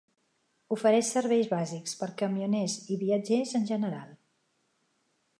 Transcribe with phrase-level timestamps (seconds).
[0.75, 4.17] Ofereix serveis bàsics per camioners i viatgers en general.